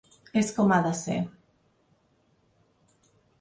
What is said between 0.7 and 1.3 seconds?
ha de ser.